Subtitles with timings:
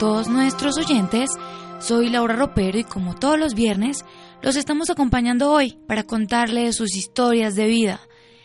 [0.00, 1.28] Todos nuestros oyentes.
[1.78, 4.06] Soy Laura Ropero y como todos los viernes,
[4.40, 8.00] los estamos acompañando hoy para contarles sus historias de vida.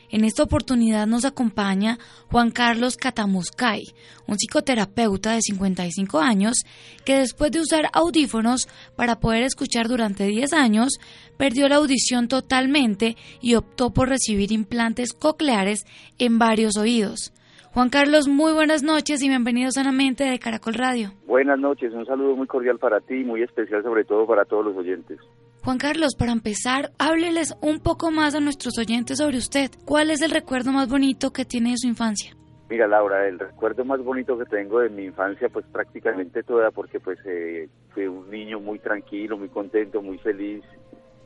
[0.10, 1.98] En esta oportunidad nos acompaña
[2.30, 3.84] Juan Carlos Catamuscay,
[4.28, 6.58] un psicoterapeuta de 55 años
[7.06, 8.68] que después de usar audífonos
[8.98, 10.98] para poder escuchar durante 10 años,
[11.38, 15.86] perdió la audición totalmente y optó por recibir implantes cocleares
[16.20, 17.32] en varios oídos.
[17.76, 21.10] Juan Carlos, muy buenas noches y bienvenido sanamente de Caracol Radio.
[21.28, 24.64] Buenas noches, un saludo muy cordial para ti y muy especial sobre todo para todos
[24.64, 25.20] los oyentes.
[25.62, 29.72] Juan Carlos, para empezar, hábleles un poco más a nuestros oyentes sobre usted.
[29.84, 32.34] ¿Cuál es el recuerdo más bonito que tiene de su infancia?
[32.70, 37.02] Mira, Laura, el recuerdo más bonito que tengo de mi infancia, pues prácticamente toda, porque
[37.02, 40.64] pues eh, fui un niño muy tranquilo, muy contento, muy feliz,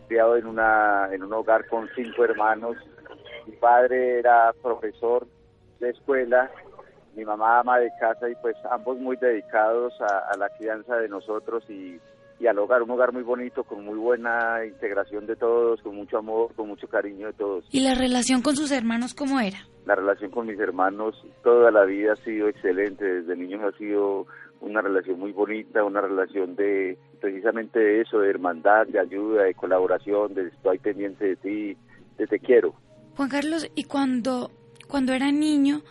[0.07, 2.75] criado en, una, en un hogar con cinco hermanos.
[3.45, 5.27] Mi padre era profesor
[5.79, 6.51] de escuela,
[7.15, 11.63] mi mamá ama de casa y pues ambos muy dedicados a, la crianza de nosotros
[11.69, 11.99] y,
[12.39, 16.17] y, al hogar, un hogar muy bonito, con muy buena integración de todos, con mucho
[16.17, 17.65] amor, con mucho cariño de todos.
[17.71, 19.57] ¿Y la relación con sus hermanos cómo era?
[19.85, 24.27] La relación con mis hermanos toda la vida ha sido excelente, desde niños ha sido
[24.61, 29.53] una relación muy bonita, una relación de precisamente de eso, de hermandad, de ayuda, de
[29.55, 31.77] colaboración, de estoy pendiente de ti,
[32.17, 32.73] de te quiero.
[33.15, 34.51] Juan Carlos, ¿y cuando
[34.89, 35.81] cuando era niño,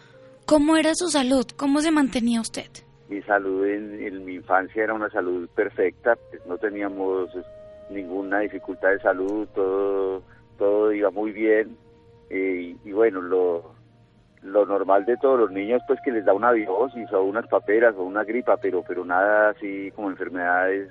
[0.44, 1.46] ¿cómo era su salud?
[1.56, 2.68] ¿Cómo se mantenía usted?
[3.08, 7.31] Mi salud en, mi infancia era una salud perfecta, pues no teníamos
[7.91, 10.22] ninguna dificultad de salud, todo,
[10.58, 11.76] todo iba muy bien.
[12.28, 13.72] Eh, y bueno, lo,
[14.42, 17.94] lo normal de todos los niños pues que les da una biosis o unas paperas
[17.97, 20.91] o una gripa, pero, pero nada así como enfermedades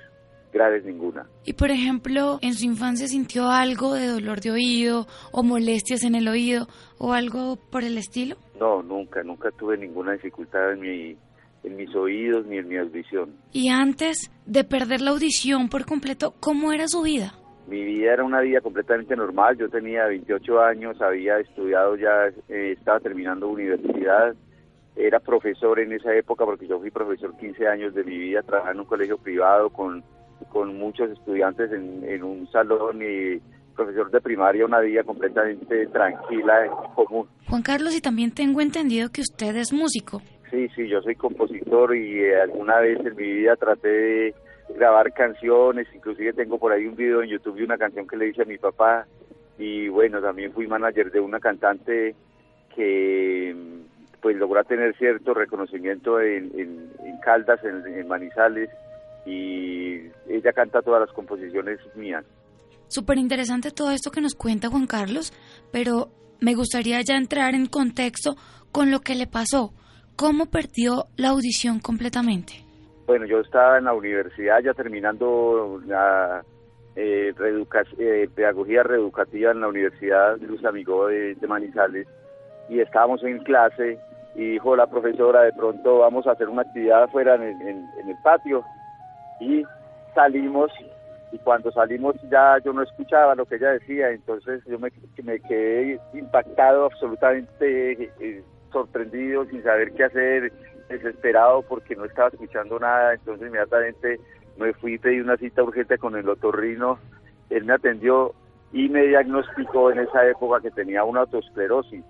[0.51, 1.27] graves ninguna.
[1.45, 6.15] Y por ejemplo, en su infancia sintió algo de dolor de oído o molestias en
[6.15, 8.37] el oído o algo por el estilo?
[8.59, 11.17] No, nunca, nunca tuve ninguna dificultad en mi
[11.63, 13.35] en mis oídos ni en mi audición.
[13.51, 17.33] Y antes de perder la audición por completo, ¿cómo era su vida?
[17.67, 19.57] Mi vida era una vida completamente normal.
[19.57, 24.35] Yo tenía 28 años, había estudiado ya, eh, estaba terminando universidad,
[24.95, 28.81] era profesor en esa época porque yo fui profesor 15 años de mi vida, trabajando
[28.81, 30.03] en un colegio privado con
[30.49, 33.39] con muchos estudiantes en, un salón y
[33.75, 37.27] profesor de primaria una vida completamente tranquila y común.
[37.47, 40.21] Juan Carlos, y también tengo entendido que usted es músico.
[40.49, 44.35] Sí, sí, yo soy compositor y eh, alguna vez en mi vida traté de
[44.75, 48.29] grabar canciones, inclusive tengo por ahí un video en YouTube de una canción que le
[48.29, 49.05] hice a mi papá
[49.57, 52.15] y bueno, también fui manager de una cantante
[52.75, 53.55] que
[54.21, 58.69] pues logró tener cierto reconocimiento en, en, Caldas, en Manizales
[59.27, 62.23] y ella canta todas las composiciones mías.
[62.87, 65.33] Súper interesante todo esto que nos cuenta Juan Carlos,
[65.71, 68.35] pero me gustaría ya entrar en contexto
[68.71, 69.73] con lo que le pasó.
[70.15, 72.53] ¿Cómo perdió la audición completamente?
[73.05, 76.43] Bueno, yo estaba en la universidad ya terminando la
[76.95, 77.33] eh,
[77.99, 82.07] eh, pedagogía reeducativa en la Universidad Luz Amigo de, Manizales
[82.69, 83.99] y estábamos en clase
[84.35, 88.63] y dijo la profesora, de pronto vamos a hacer una actividad afuera en el patio
[89.39, 89.63] y
[90.13, 90.71] salimos
[91.31, 94.91] y cuando salimos ya yo no escuchaba lo que ella decía, entonces yo me,
[95.41, 100.51] quedé impactado, absolutamente eh, sorprendido, sin saber qué hacer,
[100.87, 104.19] desesperado porque no estaba escuchando nada, entonces inmediatamente
[104.57, 106.97] me fui y pedí una cita urgente con el otorrino,
[107.49, 108.33] él me atendió
[108.71, 112.03] y me diagnosticó en esa época que tenía una autosclerosis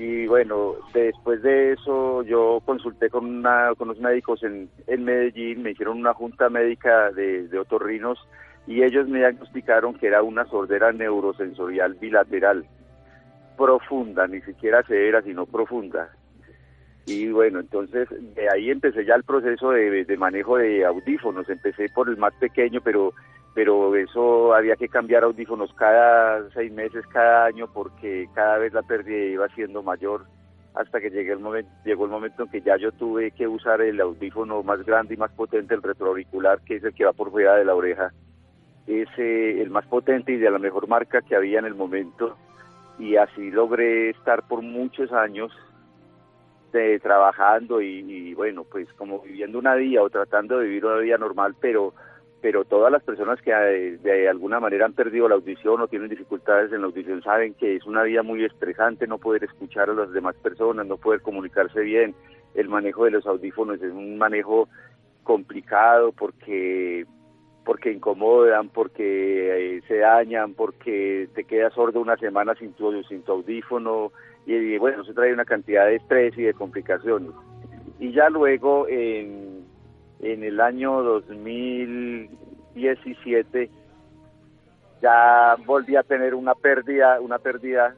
[0.00, 5.60] y bueno, después de eso yo consulté con, una, con unos médicos en, en Medellín,
[5.64, 8.16] me hicieron una junta médica de, de otorrinos
[8.68, 12.64] y ellos me diagnosticaron que era una sordera neurosensorial bilateral,
[13.56, 16.10] profunda, ni siquiera severa, sino profunda.
[17.06, 21.88] Y bueno, entonces de ahí empecé ya el proceso de, de manejo de audífonos, empecé
[21.88, 23.14] por el más pequeño, pero
[23.58, 28.82] pero eso había que cambiar audífonos cada seis meses, cada año, porque cada vez la
[28.82, 30.26] pérdida iba siendo mayor
[30.76, 34.86] hasta que llegó el momento en que ya yo tuve que usar el audífono más
[34.86, 37.74] grande y más potente, el retroauricular, que es el que va por fuera de la
[37.74, 38.12] oreja.
[38.86, 42.36] Es el más potente y de la mejor marca que había en el momento.
[42.96, 45.50] Y así logré estar por muchos años
[46.72, 51.18] de, trabajando y, bueno, pues como viviendo una vida o tratando de vivir una vida
[51.18, 51.92] normal, pero
[52.40, 56.08] pero todas las personas que eh, de, alguna manera han perdido la audición o tienen
[56.08, 59.94] dificultades en la audición saben que es una vida muy estresante no poder escuchar a
[59.94, 62.14] las demás personas, no poder comunicarse bien.
[62.54, 64.68] El manejo de los audífonos es un manejo
[65.24, 67.06] complicado porque
[67.64, 73.22] porque incomodan, porque eh, se dañan, porque te quedas sordo una semana sin tu, sin
[73.22, 74.10] tu audífono
[74.46, 77.32] y, bueno, se trae una cantidad de estrés y de complicaciones.
[77.98, 79.57] Y ya luego en,
[80.20, 83.70] en el año 2017
[85.00, 87.94] ya volví a tener una pérdida, una pérdida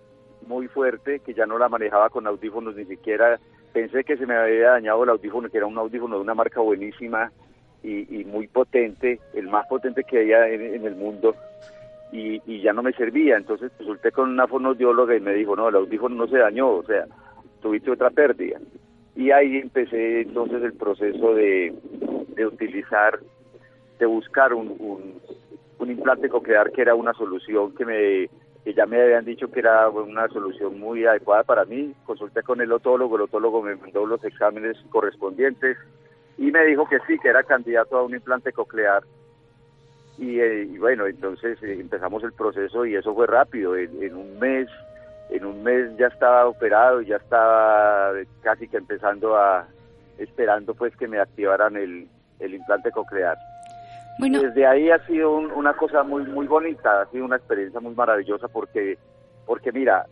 [0.46, 3.40] muy fuerte que ya no la manejaba con audífonos ni siquiera
[3.72, 6.60] pensé que se me había dañado el audífono que era un audífono de una marca
[6.60, 7.30] buenísima
[7.82, 11.34] y, muy potente, el más potente que había en, el mundo,
[12.12, 13.38] y, ya no me servía.
[13.38, 16.82] Entonces consulté con una fonodióloga y me dijo, no, el audífono no se dañó, o
[16.82, 17.06] sea,
[17.62, 18.58] tuviste otra pérdida.
[19.16, 21.74] Y ahí empecé entonces el proceso de,
[22.34, 23.18] de utilizar,
[23.98, 25.20] de buscar un,
[25.78, 28.30] un, implante coclear que era una solución que me
[28.64, 31.94] que ya me habían dicho que era una solución muy adecuada para mí.
[32.04, 35.78] Consulté con el otólogo, el otólogo me mandó los exámenes correspondientes,
[36.40, 39.02] y me dijo que sí, que era candidato a un implante coclear.
[40.16, 43.76] Y, eh, bueno, entonces eh, empezamos el proceso y eso fue rápido.
[43.76, 44.66] En, un mes,
[45.30, 48.12] en un mes ya estaba operado, ya estaba
[48.42, 49.66] casi que empezando a
[50.18, 53.38] esperando pues que me activaran el, el implante coclear.
[54.18, 54.42] Bueno.
[54.42, 58.48] Desde ahí ha sido una cosa muy muy bonita, ha sido una experiencia muy maravillosa
[58.48, 58.98] porque
[59.46, 60.06] porque mira,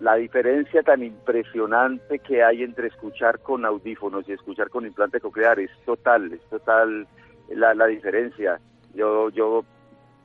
[0.00, 5.58] la diferencia tan impresionante que hay entre escuchar con audífonos y escuchar con implante coclear
[5.60, 7.06] es total, es total
[7.48, 8.60] la, la diferencia.
[8.94, 9.64] Yo, yo,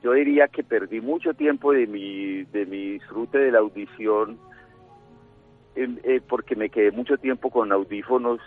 [0.02, 4.38] yo diría que perdí mucho tiempo de mi, de mi disfrute de la audición
[5.76, 8.40] eh, porque me quedé mucho tiempo con audífonos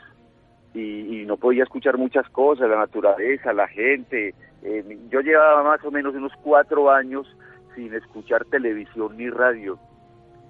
[0.73, 4.35] y, no podía escuchar muchas cosas, la naturaleza, la gente.
[4.61, 7.27] Eh, yo llevaba más o menos unos cuatro años
[7.75, 9.79] sin escuchar televisión ni radio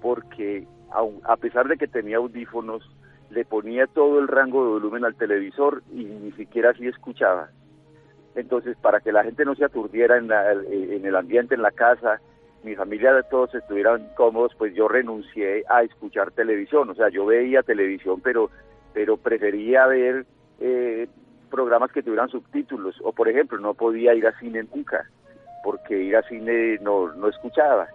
[0.02, 0.68] porque
[1.24, 2.84] a pesar de que tenía audífonos,
[3.30, 7.50] le ponía todo el rango de volumen al televisor y ni siquiera así escuchaba.
[8.36, 12.20] Entonces, para que la gente no se aturdiera en, en el ambiente, en la casa,
[12.64, 16.90] mi familia de todos estuvieran cómodos, pues yo renuncié a escuchar televisión.
[16.90, 18.50] O sea, yo veía televisión, pero,
[18.94, 20.26] pero prefería ver
[20.60, 21.08] eh,
[21.52, 22.96] programas que tuvieran subtítulos.
[23.04, 25.10] O, por ejemplo, no podía ir a cine nunca,
[25.64, 27.88] porque ir a cine no, no escuchaba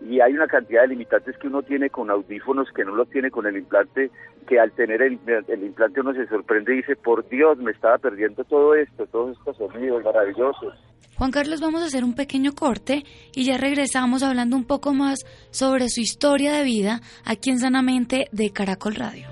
[0.00, 3.30] y hay una cantidad de limitantes que uno tiene con audífonos que no los tiene
[3.30, 4.10] con el implante,
[4.46, 5.18] que al tener el,
[5.62, 9.56] implante uno se sorprende y dice, por Dios, me estaba perdiendo todo esto, todos estos
[9.56, 10.74] sonidos maravillosos.
[11.16, 13.04] Juan Carlos, vamos a hacer un pequeño corte
[13.34, 15.20] y ya regresamos hablando un poco más
[15.50, 19.26] sobre su historia de vida aquí en Sanamente de Caracol Radio.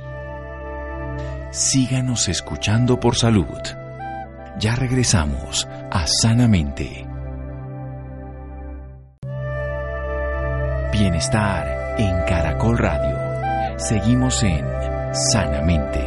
[1.51, 3.45] Síganos escuchando por salud.
[4.59, 7.14] Ya regresamos a Sanamente.
[11.05, 13.79] Bienestar en Caracol Radio.
[13.79, 14.65] Seguimos en
[15.13, 16.01] Sanamente.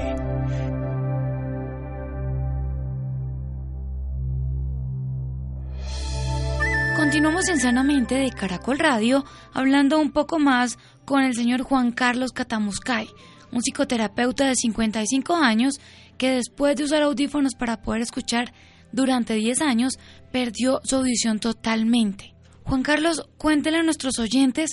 [6.96, 9.24] Continuamos en Sanamente de Caracol Radio
[9.54, 13.08] hablando un poco más con el señor Juan Carlos Catamuscay,
[13.52, 15.76] un psicoterapeuta de 55 años
[16.18, 18.52] que después de usar audífonos para poder escuchar
[18.92, 19.94] durante 10 años
[20.32, 22.34] perdió su audición totalmente.
[22.64, 24.72] Juan Carlos, cuéntele a nuestros oyentes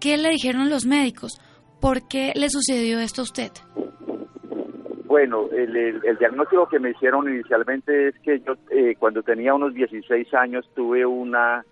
[0.00, 1.40] qué le dijeron los médicos,
[1.80, 3.50] por qué le sucedió esto a usted.
[5.04, 10.32] Bueno, el, diagnóstico que me hicieron inicialmente es que yo eh, cuando tenía unos 16
[10.34, 11.64] años tuve una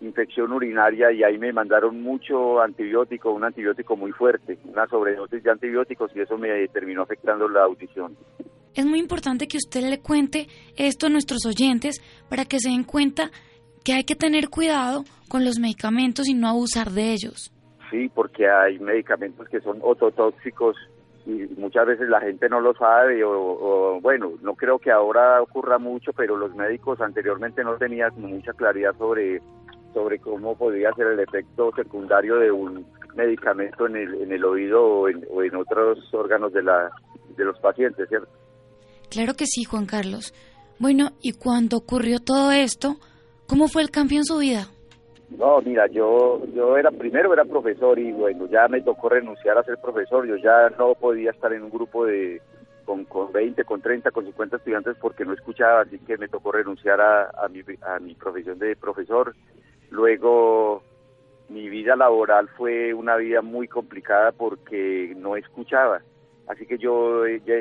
[0.00, 5.50] infección urinaria y ahí me mandaron mucho antibiótico, un antibiótico muy fuerte, una sobredosis de
[5.50, 8.16] antibióticos y eso me terminó afectando la audición.
[8.74, 12.84] Es muy importante que usted le cuente esto a nuestros oyentes para que se den
[12.84, 13.30] cuenta
[13.84, 17.52] que hay que tener cuidado con los medicamentos y no abusar de ellos.
[17.90, 20.76] Sí, porque hay medicamentos que son ototóxicos
[21.26, 25.78] y muchas veces la gente no lo sabe o, bueno, no creo que ahora ocurra
[25.78, 29.40] mucho, pero los médicos anteriormente no tenían mucha claridad sobre
[29.94, 34.84] sobre cómo podría ser el efecto secundario de un medicamento en el, en el oído
[34.84, 36.90] o en, o en otros órganos de, la,
[37.36, 38.28] de los pacientes, ¿cierto?
[39.10, 40.34] Claro que sí, Juan Carlos.
[40.78, 42.98] Bueno, y cuando ocurrió todo esto,
[43.48, 44.68] ¿Cómo fue el cambio en su vida?
[45.30, 49.62] No, mira, yo yo era primero era profesor y bueno, ya me tocó renunciar a
[49.62, 52.40] ser profesor, yo ya no podía estar en un grupo de
[52.86, 56.52] con, con 20, con 30, con 50 estudiantes porque no escuchaba, así que me tocó
[56.52, 59.34] renunciar a, mi, a mi profesión de profesor.
[59.90, 60.82] Luego
[61.50, 66.00] mi vida laboral fue una vida muy complicada porque no escuchaba.
[66.46, 67.54] Así que yo ya,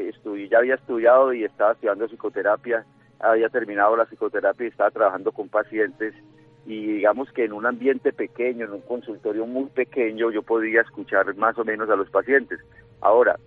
[0.49, 2.85] ya había estudiado y estaba estudiando psicoterapia,
[3.19, 6.13] había terminado la psicoterapia y estaba trabajando con pacientes
[6.67, 11.33] y digamos que en un ambiente pequeño, en un consultorio muy pequeño, yo podía escuchar
[11.37, 12.59] más o menos a los pacientes.
[12.99, 13.37] Ahora,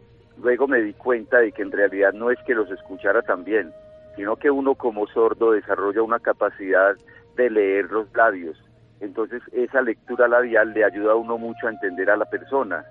[0.42, 3.72] luego me di cuenta de que en realidad no es que los escuchara también,
[4.16, 6.96] sino que uno como sordo desarrolla una capacidad
[7.36, 8.56] de leer los labios.
[9.00, 12.86] Entonces esa lectura labial le ayuda a uno mucho a entender a la persona.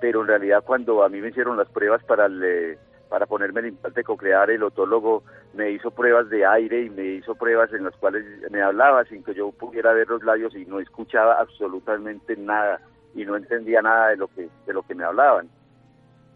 [0.00, 3.60] Pero en realidad cuando a mí me hicieron las pruebas para el, eh, para ponerme
[3.60, 5.22] el implante coclear, el otólogo
[5.54, 9.22] me hizo pruebas de aire y me hizo pruebas en las cuales me hablaba sin
[9.22, 12.80] que yo pudiera ver los labios y no escuchaba absolutamente nada
[13.14, 15.48] y no entendía nada de lo que de lo que me hablaban.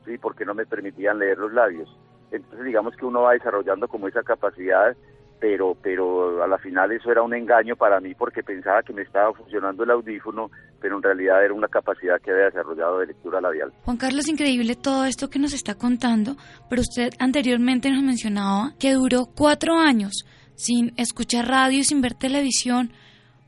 [0.05, 1.89] Sí, porque no me permitían leer los labios.
[2.31, 4.97] Entonces digamos que uno va desarrollando como esa capacidad
[5.43, 9.03] pero pero a la final eso era un engaño para mí porque pensaba que me
[9.03, 10.53] estaba funcionando el audífono,
[10.83, 13.73] pero en realidad era una capacidad que había desarrollado de lectura labial.
[13.85, 16.37] Juan Carlos, increíble todo esto que nos está contando,
[16.69, 20.25] pero usted anteriormente nos mencionaba que duró cuatro años
[20.57, 22.91] sin escuchar radio y sin ver televisión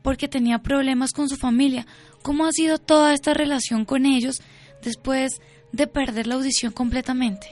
[0.01, 1.85] porque tenía problemas con su familia.
[2.23, 4.41] ¿Cómo ha sido toda esta relación con ellos
[4.81, 5.41] después
[5.73, 7.47] de perder la audición completamente?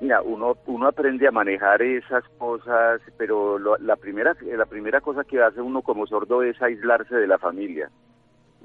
[0.00, 5.40] Mira, uno, uno aprende a manejar esas cosas, pero la, primera, la primera cosa que
[5.42, 7.90] hace uno como sordo es aislarse de la familia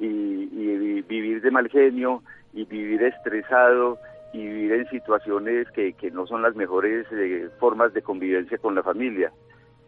[0.01, 3.97] y, vivir de mal genio y vivir estresado
[4.33, 8.75] y vivir en situaciones que, que no son las mejores eh, formas de convivencia con
[8.75, 9.31] la familia.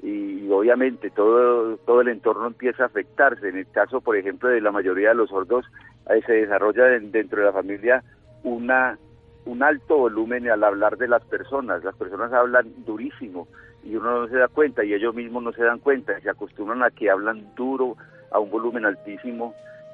[0.02, 3.48] Y, obviamente todo, todo el entorno empieza a afectarse.
[3.48, 5.66] En el caso, por ejemplo, de la mayoría de los sordos,
[6.10, 8.04] eh, se desarrolla dentro de la familia
[8.44, 8.98] una
[9.46, 11.84] un alto volumen al hablar de las personas.
[11.84, 13.48] Las personas hablan durísimo
[13.84, 16.20] y uno no se da cuenta y ellos mismos no se dan cuenta.
[16.22, 17.98] Se acostumbran a que hablan duro,
[18.32, 19.54] a un volumen altísimo,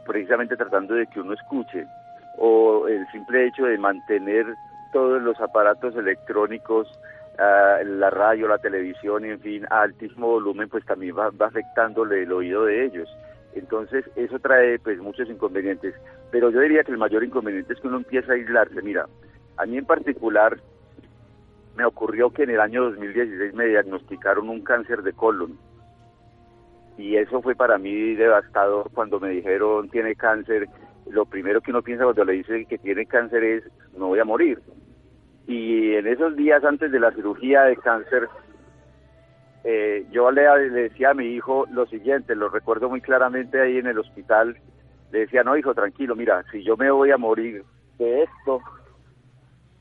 [0.10, 1.86] precisamente tratando de que uno escuche.
[2.38, 4.48] O el simple hecho de mantener
[4.92, 6.88] todos los aparatos electrónicos,
[7.38, 12.24] ah, la radio, la televisión, en fin, a altísimo volumen, pues también va, va afectándole
[12.24, 13.08] el oído de ellos.
[13.54, 15.94] Entonces, eso trae pues muchos inconvenientes.
[16.32, 18.82] Pero yo diría que el mayor inconveniente es que uno empieza a aislarse.
[18.82, 19.06] Mira,
[19.58, 20.58] a mí en particular
[21.76, 25.56] me ocurrió que en el año 2016 me diagnosticaron un cáncer de colon.
[27.00, 30.68] Y eso fue para mí devastador cuando me dijeron tiene cáncer.
[31.10, 33.64] Lo primero que uno piensa cuando le dicen que tiene cáncer es
[33.98, 34.60] no voy a morir.
[35.48, 38.28] Y en esos días antes de la cirugía de cáncer,
[39.64, 40.42] eh, yo le,
[40.72, 44.58] decía a mi hijo lo siguiente, lo recuerdo muy claramente ahí en el hospital,
[45.14, 47.64] le decía, no hijo, tranquilo, mira, si yo me voy a morir
[47.98, 48.60] de esto,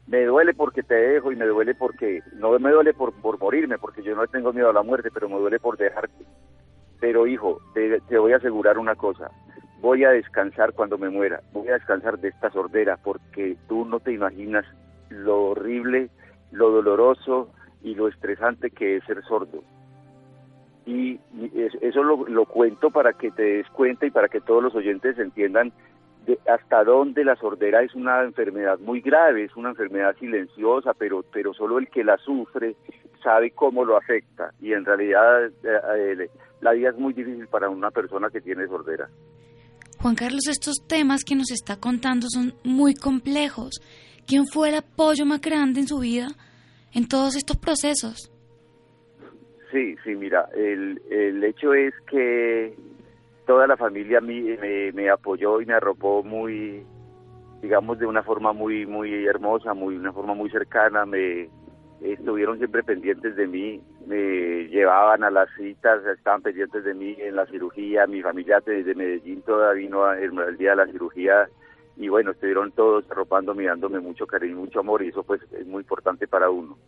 [0.07, 3.77] me duele porque te dejo y me duele porque, no me duele por, por morirme,
[3.77, 6.25] porque yo no tengo miedo a la muerte, pero me duele por dejarte.
[7.01, 9.31] Pero hijo, te, voy a asegurar una cosa,
[9.81, 14.01] voy a descansar cuando me muera, voy a descansar de esta sordera, porque tú no
[14.01, 14.65] te imaginas
[15.11, 16.11] lo horrible,
[16.51, 17.51] lo doloroso
[17.83, 19.63] y lo estresante que es ser sordo.
[20.87, 21.21] Y
[21.83, 25.19] eso lo, lo cuento para que te des cuenta y para que todos los oyentes
[25.19, 25.73] entiendan
[26.47, 31.55] hasta dónde la sordera es una enfermedad muy grave, es una enfermedad silenciosa, pero, pero
[31.55, 32.77] solo el que la sufre
[33.23, 34.53] sabe cómo lo afecta.
[34.61, 35.51] Y en realidad eh,
[35.97, 39.09] eh, la vida es muy difícil para una persona que tiene sordera.
[40.01, 43.81] Juan Carlos, estos temas que nos está contando son muy complejos.
[44.27, 46.29] ¿Quién fue el apoyo más grande en su vida
[46.93, 48.33] en todos estos procesos?
[49.73, 52.75] Sí, sí, mira, el, el hecho es que
[53.47, 56.85] toda la familia me, me, apoyó y me arropó muy,
[57.63, 61.49] digamos, de una forma muy, muy hermosa, muy, una forma muy cercana, me
[62.03, 67.37] estuvieron siempre pendientes de mí, me llevaban a las citas, estaban pendientes de mí en
[67.37, 71.49] la cirugía, mi familia desde Medellín toda vino el, día de la cirugía
[71.97, 75.83] y bueno, estuvieron todos arropándome, dándome mucho cariño, mucho amor y eso pues es muy
[75.83, 76.79] importante para uno.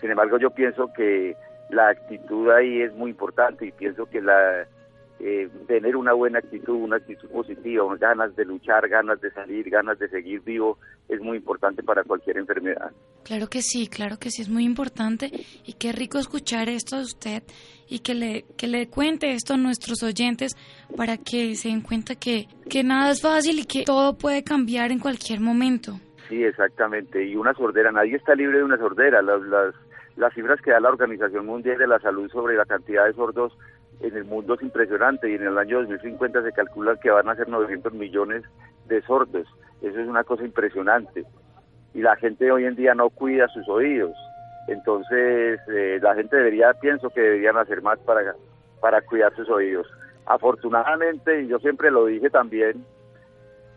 [0.00, 1.36] Sin embargo, yo pienso que
[1.70, 4.66] la actitud ahí es muy importante y pienso que la
[5.24, 9.96] eh, tener una buena actitud, una actitud positiva, ganas de luchar, ganas de salir, ganas
[10.00, 12.90] de seguir vivo, es muy importante para cualquier enfermedad.
[13.22, 15.30] Claro que sí, claro que sí, es muy importante
[15.64, 17.42] y qué rico escuchar esto de usted
[17.88, 20.56] y que le, que le cuente esto a nuestros oyentes
[20.96, 24.90] para que se den cuenta que, que nada es fácil y que todo puede cambiar
[24.90, 26.00] en cualquier momento.
[26.28, 29.74] Sí, exactamente, y una sordera, nadie está libre de una sordera, las, las,
[30.16, 33.56] las cifras que da la Organización Mundial de la Salud sobre la cantidad de sordos
[34.02, 37.36] en el mundo es impresionante y en el año 2050 se calcula que van a
[37.36, 38.42] ser 900 millones
[38.86, 39.46] de sordos.
[39.80, 41.24] Eso es una cosa impresionante.
[41.94, 44.16] Y la gente hoy en día no cuida sus oídos.
[44.68, 48.34] Entonces, eh, la gente debería, pienso que deberían hacer más para,
[48.80, 49.86] para cuidar sus oídos.
[50.26, 52.84] Afortunadamente, y yo siempre lo dije también,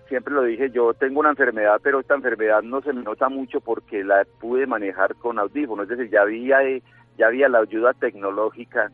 [0.08, 3.62] siempre lo dije, yo tengo una enfermedad, pero esta enfermedad no se me nota mucho
[3.62, 6.60] porque la pude manejar con audífonos, es decir, ya había,
[7.18, 8.92] ya había la ayuda tecnológica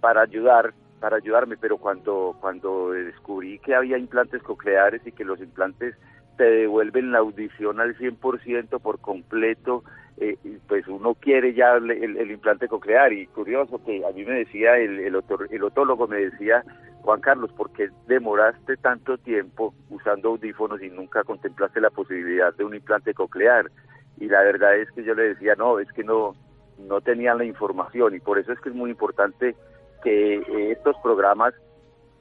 [0.00, 5.40] para ayudar para ayudarme, pero cuando cuando descubrí que había implantes cocleares y que los
[5.40, 5.94] implantes
[6.36, 9.84] te devuelven la audición al 100% por completo,
[10.18, 10.36] eh,
[10.66, 13.12] pues uno quiere ya el, implante coclear.
[13.12, 15.16] Y curioso que a mí me decía el, el,
[15.50, 16.64] el otólogo, me decía,
[17.02, 22.64] Juan Carlos, ¿por qué demoraste tanto tiempo usando audífonos y nunca contemplaste la posibilidad de
[22.64, 23.70] un implante coclear?
[24.18, 26.34] Y la verdad es que yo le decía, no, es que no,
[26.78, 29.56] no tenían la información y por eso es que es muy importante
[30.02, 31.54] que eh, estos programas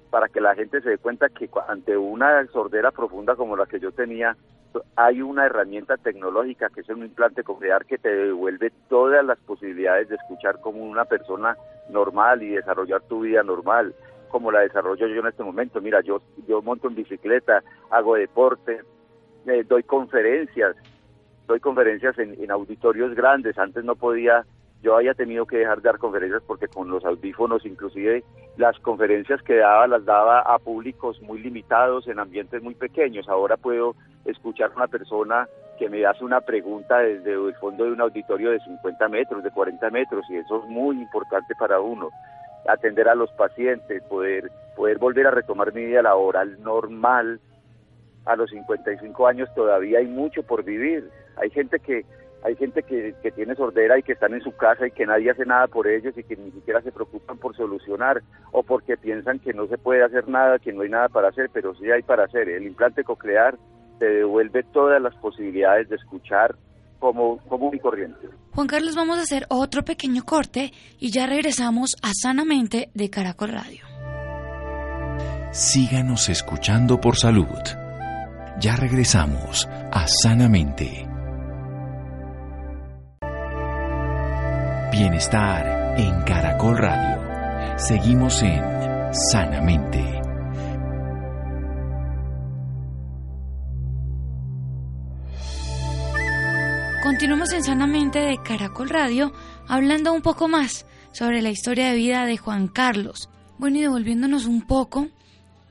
[0.09, 3.79] para que la gente se dé cuenta que ante una sordera profunda como la que
[3.79, 4.35] yo tenía,
[4.95, 10.09] hay una herramienta tecnológica que es un implante coclear que te devuelve todas las posibilidades
[10.09, 11.57] de escuchar como una persona
[11.89, 13.93] normal y desarrollar tu vida normal,
[14.29, 15.81] como la desarrollo yo en este momento.
[15.81, 18.81] Mira, yo, yo monto en bicicleta, hago deporte,
[19.45, 20.75] eh, doy conferencias,
[21.47, 24.45] doy conferencias en, en auditorios grandes, antes no podía
[24.83, 28.23] yo había tenido que dejar de dar conferencias porque con los audífonos, inclusive
[28.57, 33.27] las conferencias que daba las daba a públicos muy limitados en ambientes muy pequeños.
[33.27, 37.91] Ahora puedo escuchar a una persona que me hace una pregunta desde el fondo de
[37.91, 42.09] un auditorio de 50 metros, de 40 metros, y eso es muy importante para uno.
[42.67, 47.39] Atender a los pacientes, poder, poder volver a retomar mi vida laboral normal.
[48.25, 51.09] A los 55 años todavía hay mucho por vivir.
[51.37, 52.05] Hay gente que
[52.43, 55.31] hay gente que, que, tiene sordera y que están en su casa y que nadie
[55.31, 59.39] hace nada por ellos y que ni siquiera se preocupan por solucionar o porque piensan
[59.39, 62.03] que no se puede hacer nada, que no hay nada para hacer, pero sí hay
[62.03, 62.47] para hacer.
[62.47, 63.57] El implante coclear
[63.99, 66.55] te devuelve todas las posibilidades de escuchar
[66.99, 68.27] como común y corriente.
[68.53, 73.49] Juan Carlos, vamos a hacer otro pequeño corte y ya regresamos a Sanamente de Caracol
[73.49, 73.85] Radio.
[75.51, 77.47] Síganos escuchando por salud.
[78.59, 81.16] Ya regresamos a Sanamente.
[84.97, 87.77] Bienestar en Caracol Radio.
[87.77, 88.63] Seguimos en
[89.31, 90.03] Sanamente.
[97.03, 99.33] Continuamos en Sanamente de Caracol Radio
[99.67, 103.29] hablando un poco más sobre la historia de vida de Juan Carlos.
[103.59, 105.09] Bueno, y devolviéndonos un poco,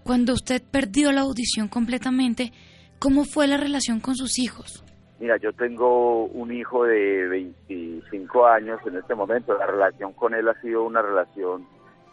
[0.04, 2.52] cuando usted perdió la audición completamente,
[3.00, 4.85] ¿cómo fue la relación con sus hijos?
[5.18, 9.56] Mira, yo tengo un hijo de 25 años en este momento.
[9.56, 11.66] La relación con él ha sido una relación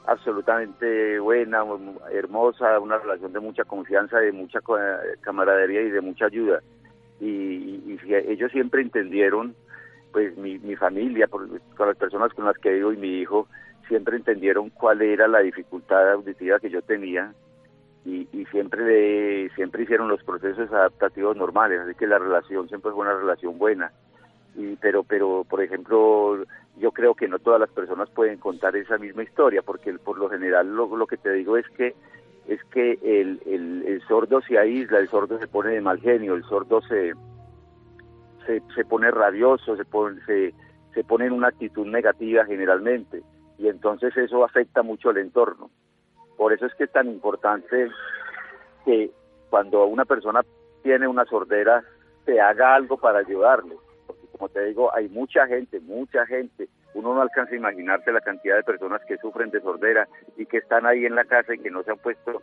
[0.06, 1.64] absolutamente buena,
[2.12, 4.60] hermosa, una relación de mucha confianza, de mucha
[5.22, 6.62] camaradería y de mucha ayuda.
[7.20, 9.56] Y, ellos siempre entendieron,
[10.12, 13.48] pues mi, mi familia, con las personas con las que vivo y mi hijo,
[13.88, 17.34] siempre entendieron cuál era la dificultad auditiva que yo tenía
[18.06, 23.16] y, siempre siempre hicieron los procesos adaptativos normales, así que la relación siempre fue una
[23.16, 23.92] relación buena.
[24.56, 26.44] Y, pero, pero, por ejemplo,
[26.78, 30.30] yo creo que no todas las personas pueden contar esa misma historia, porque por lo
[30.30, 31.96] general lo, que te digo es que
[32.48, 36.44] es que el, el, sordo se aísla, el sordo se pone de mal genio, el
[36.44, 37.14] sordo se,
[38.46, 40.54] se, se pone rabioso, se pone, se,
[40.94, 43.24] se pone en una actitud negativa generalmente,
[43.58, 45.70] y entonces eso afecta mucho el entorno.
[46.38, 47.90] Por eso es que es tan importante
[48.86, 49.12] que
[49.50, 50.42] cuando una persona
[50.82, 51.84] tiene una sordera
[52.26, 53.76] se haga algo para ayudarle.
[54.08, 56.68] Porque como te digo, hay mucha gente, mucha gente.
[56.94, 60.58] Uno no alcanza a imaginarse la cantidad de personas que sufren de sordera y que
[60.58, 62.42] están ahí en la casa y que no se han puesto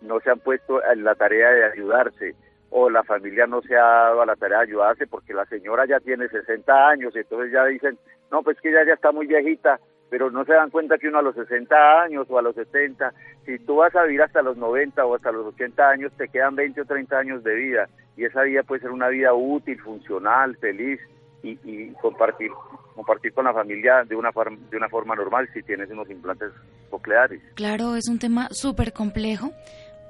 [0.00, 2.36] no se han puesto en la tarea de ayudarse
[2.70, 5.86] o la familia no se ha dado a la tarea de ayudarse porque la señora
[5.86, 7.98] ya tiene 60 años entonces ya dicen,
[8.30, 11.18] no, pues que ella ya está muy viejita, pero no se dan cuenta que uno
[11.18, 13.12] a los 60 años o a los 70,
[13.44, 16.56] si tú vas a vivir hasta los 90 o hasta los 80 años, te quedan
[16.56, 20.56] 20 o 30 años de vida y esa vida puede ser una vida útil, funcional,
[20.56, 21.00] feliz
[21.42, 22.50] y, compartir
[22.94, 24.30] compartir con la familia de una,
[24.70, 26.50] de una forma normal si tienes unos implantes
[26.90, 27.40] cocleares.
[27.54, 29.52] Claro, es un tema súper complejo,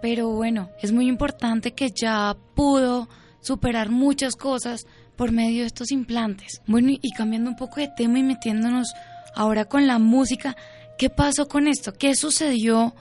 [0.00, 3.06] pero bueno, es muy importante que ya pudo
[3.40, 6.62] superar muchas cosas por medio de estos implantes.
[6.66, 8.94] Bueno, y cambiando un poco de tema y metiéndonos
[9.34, 10.56] ahora con la música.
[10.98, 11.92] ¿Qué pasó con esto?
[11.98, 12.92] ¿Qué sucedió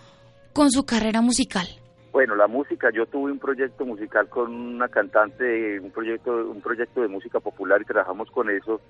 [0.54, 1.68] con su carrera musical?
[2.12, 7.02] Bueno, la música, yo tuve un proyecto musical con una cantante, un proyecto, un proyecto
[7.02, 8.82] de música popular y trabajamos con eso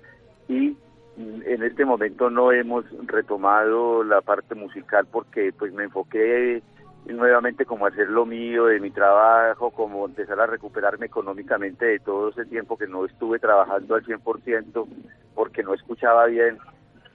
[0.48, 0.76] y
[1.18, 6.62] en este momento no hemos retomado la parte musical porque pues me enfoqué
[7.06, 12.30] nuevamente como hacer lo mío de mi trabajo, como empezar a recuperarme económicamente de todo
[12.30, 14.86] ese tiempo que no estuve trabajando al 100%
[15.34, 16.58] porque no escuchaba bien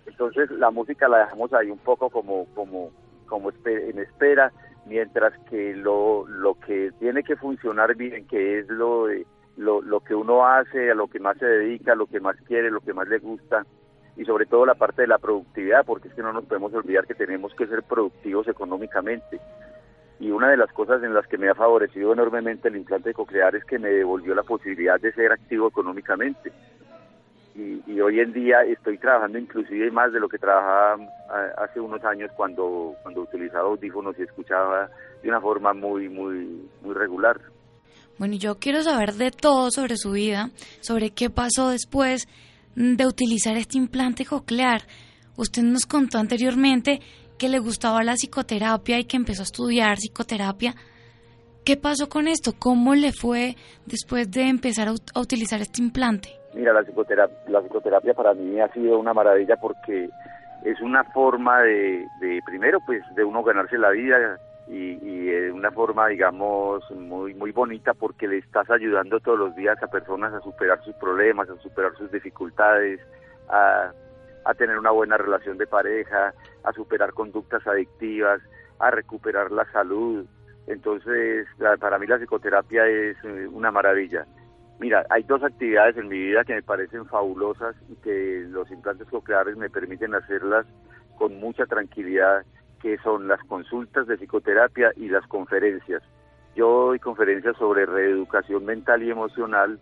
[0.05, 2.91] entonces la música la dejamos ahí un poco como, como,
[3.25, 4.51] como en espera
[4.85, 9.07] mientras que lo, lo que tiene que funcionar bien, que es lo,
[9.57, 12.69] lo, lo que uno hace, a lo que más se dedica, lo que más quiere,
[12.69, 13.65] lo que más le gusta,
[14.15, 17.07] y sobre todo la parte de la productividad, porque es que no nos podemos olvidar
[17.07, 19.39] que tenemos que ser productivos económicamente.
[20.19, 23.55] Y una de las cosas en las que me ha favorecido enormemente el implante coclear
[23.55, 26.51] es que me devolvió la posibilidad de ser activo económicamente.
[27.55, 30.97] Y, hoy en día estoy trabajando inclusive más de lo que trabajaba
[31.57, 34.89] hace unos años cuando, cuando utilizaba audífonos y escuchaba
[35.21, 37.39] de una forma muy, muy, muy regular.
[38.17, 40.49] Bueno, yo quiero saber de todo sobre su vida,
[40.81, 42.27] sobre qué pasó después
[42.75, 44.81] de utilizar este implante coclear.
[45.35, 47.01] Usted nos contó anteriormente
[47.37, 50.75] que le gustaba la psicoterapia y que empezó a estudiar psicoterapia.
[51.63, 52.53] ¿Qué pasó con esto?
[52.57, 56.29] ¿Cómo le fue después de empezar a, utilizar este implante?
[56.53, 60.09] Mira, la psicoterapia, la psicoterapia para mí ha sido una maravilla porque
[60.63, 65.51] es una forma de, de primero, pues, de uno ganarse la vida y, y de
[65.51, 70.33] una forma, digamos, muy, muy bonita porque le estás ayudando todos los días a personas
[70.33, 72.99] a superar sus problemas, a superar sus dificultades,
[73.49, 73.91] a,
[74.45, 78.41] a tener una buena relación de pareja, a superar conductas adictivas,
[78.79, 80.25] a recuperar la salud.
[80.67, 81.47] Entonces,
[81.79, 84.25] para mí la psicoterapia es eh, una maravilla.
[84.79, 89.07] Mira, hay dos actividades en mi vida que me parecen fabulosas y que los implantes
[89.07, 90.65] cocleares me permiten hacerlas
[91.17, 92.43] con mucha tranquilidad
[92.81, 96.03] que son las consultas de psicoterapia y las conferencias.
[96.55, 99.79] Yo doy conferencias sobre reeducación mental y emocional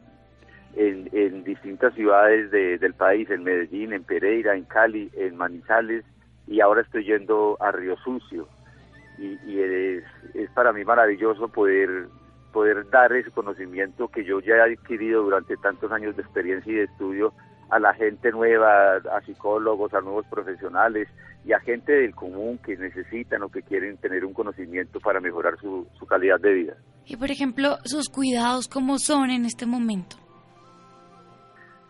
[0.75, 6.05] en, distintas ciudades del país, en Medellín, en Pereira, en Cali, en Manizales
[6.47, 8.47] y ahora estoy yendo a Río Sucio.
[9.17, 12.07] Y, es, es, para mí maravilloso poder,
[12.51, 16.75] poder dar ese conocimiento que yo ya he adquirido durante tantos años de experiencia y
[16.75, 17.33] de estudio
[17.69, 21.07] a la gente nueva, a psicólogos, a nuevos profesionales
[21.45, 25.57] y a gente del común que necesitan o que quieren tener un conocimiento para mejorar
[25.59, 26.73] su, su calidad de vida.
[27.05, 30.17] Y por ejemplo, sus cuidados, ¿cómo son en este momento?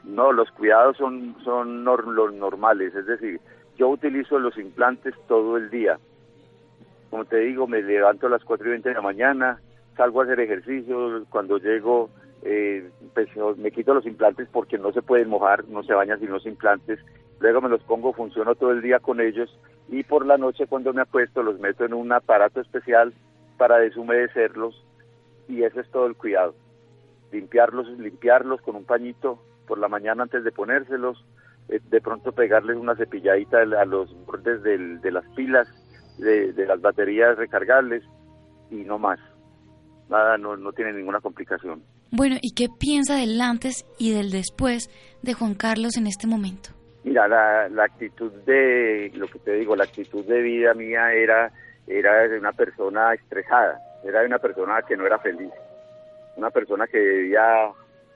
[0.04, 3.40] No, los cuidados son, son los normales, es decir,
[3.78, 5.98] yo utilizo los implantes todo el día.
[7.10, 9.60] Como te digo, me levanto a las 4 y 20 de la mañana,
[9.96, 12.10] salgo a hacer ejercicio, cuando llego
[12.44, 16.32] eh, pues, me quito los implantes porque no se pueden mojar, no se bañan sin
[16.32, 17.00] los implantes,
[17.40, 19.56] luego me los pongo, funciono todo el día con ellos
[19.90, 23.14] y por la noche cuando me acuesto los meto en un aparato especial
[23.58, 24.84] para deshumedecerlos
[25.48, 26.56] y ese es todo el cuidado.
[27.32, 31.24] Limpiarlos, limpiarlos con un pañito por la mañana antes de ponérselos,
[31.70, 35.68] eh, de pronto pegarles una cepilladita a los bordes de las pilas,
[36.18, 38.04] de, de las baterías recargables
[38.70, 39.20] y no más.
[40.12, 41.82] Nada, no, no tiene ninguna complicación.
[42.12, 44.90] Bueno, ¿y qué piensa del antes y del después
[45.22, 46.72] de Juan Carlos en este momento?
[47.06, 51.50] Mira, la, la actitud de, lo que te digo, la actitud de vida mía era,
[51.88, 55.50] era de una persona estresada, era de una persona que no era feliz,
[56.36, 57.72] una persona que vivía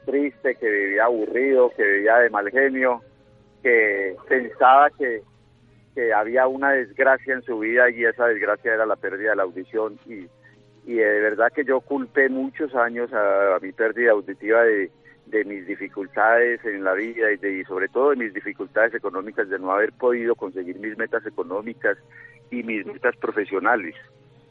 [0.06, 3.02] triste, que vivía aburrido, que vivía de mal genio,
[3.64, 5.22] que pensaba que,
[5.96, 9.44] que había una desgracia en su vida y esa desgracia era la pérdida de la
[9.44, 10.28] audición y
[10.86, 14.92] y de verdad que yo culpé muchos años a, mi pérdida auditiva de,
[15.46, 19.72] mis dificultades en la vida y, de, sobre todo de mis dificultades económicas de no
[19.72, 21.98] haber podido conseguir mis metas económicas
[22.52, 23.96] y mis metas profesionales,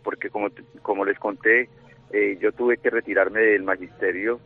[0.03, 0.49] porque como,
[0.83, 1.69] como les conté,
[2.13, 4.41] eh, yo tuve que retirarme del magisterio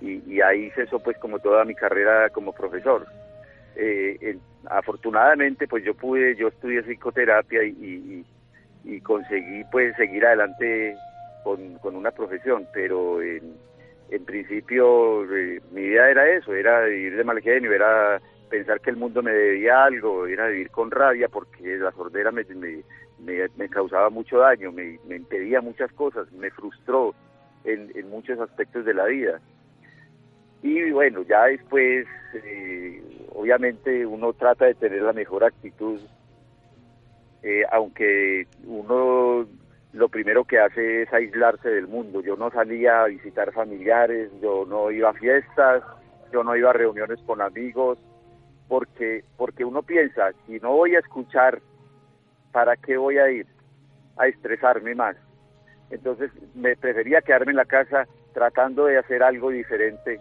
[0.00, 3.06] y, ahí cesó pues como toda mi carrera como profesor.
[3.76, 8.24] Eh, afortunadamente pues yo pude, yo estudié psicoterapia y,
[8.84, 10.96] y conseguí pues seguir adelante
[11.42, 13.56] con, con una profesión, pero en,
[14.10, 18.90] en principio eh, mi vida era eso, era vivir de mal genio, era pensar que
[18.90, 23.68] el mundo me debía algo, era vivir con rabia porque la sordera me, me, me,
[23.70, 27.14] causaba mucho daño, me, me, impedía muchas cosas, me frustró
[27.64, 29.40] en, en, muchos aspectos de la vida.
[30.62, 32.06] Y bueno, ya después,
[32.44, 33.02] eh,
[33.34, 35.98] obviamente uno trata de tener la mejor actitud,
[37.42, 39.46] eh, aunque uno
[39.92, 42.22] lo primero que hace es aislarse del mundo.
[42.22, 45.82] Yo no salía a visitar familiares, yo no iba a fiestas,
[46.32, 47.98] yo no iba a reuniones con amigos,
[48.68, 51.60] porque, porque uno piensa, si no voy a escuchar,
[52.52, 53.46] ¿para qué voy a ir?
[54.16, 55.16] A estresarme más.
[55.90, 60.20] Entonces me prefería quedarme en la casa tratando de hacer algo diferente,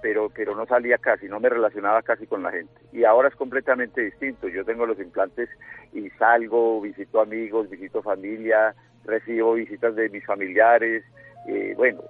[0.00, 2.72] pero, pero no salía casi, no me relacionaba casi con la gente.
[2.92, 4.46] Y ahora es completamente distinto.
[4.46, 5.48] Yo tengo los implantes
[5.92, 8.76] y salgo, visito amigos, visito familia,
[9.08, 11.02] recibo visitas de mis familiares,
[11.48, 12.02] eh, bueno,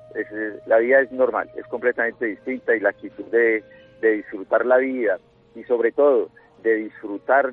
[0.66, 3.62] la vida es normal, es completamente distinta y la actitud de,
[4.00, 5.18] de disfrutar la vida
[5.54, 6.28] y sobre todo
[6.62, 7.52] de disfrutar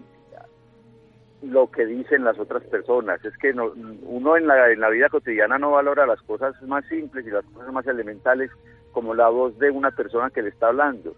[1.41, 3.23] lo que dicen las otras personas.
[3.23, 3.71] Es que no,
[4.03, 7.45] uno en la, en la vida cotidiana no valora las cosas más simples y las
[7.45, 8.49] cosas más elementales
[8.91, 11.15] como la voz de una persona que le está hablando.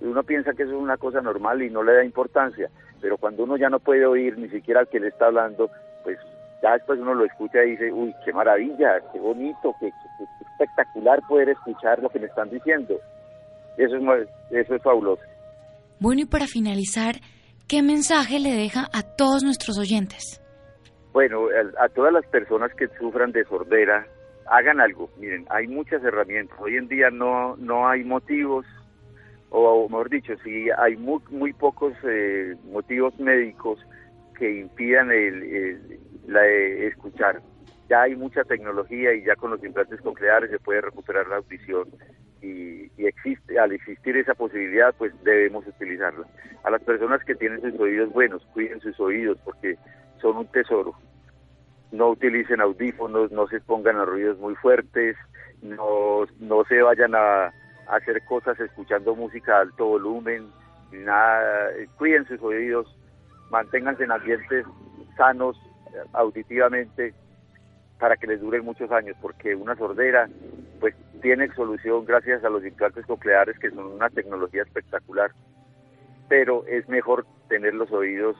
[0.00, 2.68] Uno piensa que eso es una cosa normal y no le da importancia,
[3.00, 5.70] pero cuando uno ya no puede oír ni siquiera al que le está hablando,
[6.02, 6.18] pues
[6.62, 9.90] ya después uno lo escucha y dice, uy, qué maravilla, qué bonito, qué,
[10.52, 12.94] espectacular poder escuchar lo que me están diciendo.
[13.76, 15.22] Eso es, eso es fabuloso.
[15.98, 17.16] Bueno, y para finalizar,
[17.68, 20.40] ¿qué mensaje le deja a todos nuestros oyentes?
[21.12, 21.46] Bueno,
[21.78, 24.06] a, todas las personas que sufran de sordera,
[24.46, 25.10] hagan algo.
[25.18, 26.58] Miren, hay muchas herramientas.
[26.60, 28.64] Hoy en día no, no hay motivos,
[29.50, 33.78] o, mejor dicho, sí hay muy, muy pocos eh, motivos médicos
[34.38, 37.40] que impidan el, la, escuchar.
[37.88, 41.88] Ya hay mucha tecnología y ya con los implantes cocleares se puede recuperar la audición
[42.40, 46.26] y, existe, al existir esa posibilidad, pues debemos utilizarla.
[46.64, 49.76] A las personas que tienen sus oídos buenos, cuiden sus oídos porque
[50.20, 50.94] son un tesoro.
[51.90, 55.16] No utilicen audífonos, no se pongan a ruidos muy fuertes,
[55.62, 57.52] no, no se vayan a,
[57.88, 60.46] hacer cosas escuchando música a alto volumen,
[60.92, 62.96] nada, cuiden sus oídos,
[63.50, 64.64] manténganse en ambientes
[65.16, 65.58] sanos
[66.12, 67.14] auditivamente
[67.98, 70.28] para que les duren muchos años, porque una sordera
[70.80, 75.30] pues tiene solución gracias a los implantes cocleares que son una tecnología espectacular,
[76.28, 78.36] pero es mejor tener los oídos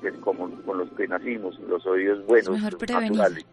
[0.00, 2.50] pues, como con los que nacimos, los oídos buenos.
[2.50, 2.76] mejor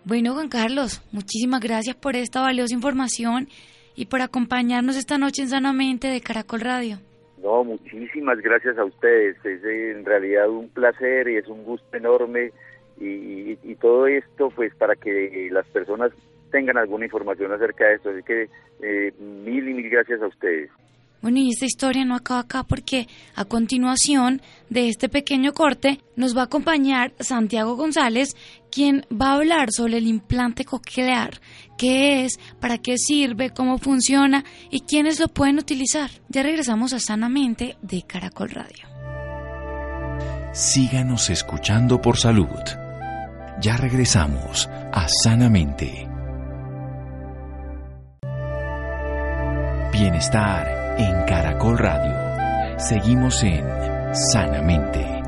[0.04, 3.48] Bueno, Juan Carlos, muchísimas gracias por esta valiosa información
[3.96, 6.98] y por acompañarnos esta noche en Sanamente de Caracol Radio.
[7.42, 9.38] No, muchísimas gracias a ustedes.
[9.46, 12.52] Es en realidad un placer y es un gusto enorme
[13.00, 16.12] y, y, todo esto pues para que las personas
[16.52, 18.10] tengan alguna información acerca de esto.
[18.10, 18.50] Así que
[18.82, 20.70] eh, mil y mil gracias a ustedes.
[21.22, 26.38] Bueno, y esta historia no acaba acá porque a continuación de este pequeño corte nos
[26.38, 28.36] va a acompañar Santiago González,
[28.72, 31.40] quien va a hablar sobre el implante coclear,
[31.78, 36.12] qué es, para qué sirve, cómo funciona y quiénes lo pueden utilizar.
[36.30, 38.88] Ya regresamos a Sanamente de Caracol Radio.
[40.54, 42.87] Síganos escuchando por salud.
[43.60, 46.08] Ya regresamos a Sanamente.
[49.92, 52.78] Bienestar en Caracol Radio.
[52.78, 53.66] Seguimos en
[54.14, 55.24] Sanamente.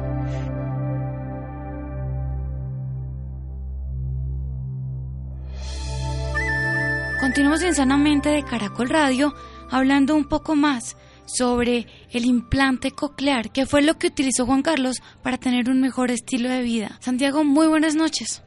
[7.19, 9.33] Continuamos en Sanamente de Caracol Radio
[9.71, 10.95] hablando un poco más
[11.33, 16.11] sobre el implante coclear, que fue lo que utilizó Juan Carlos para tener un mejor
[16.11, 16.97] estilo de vida.
[17.01, 18.43] Santiago, muy buenas noches.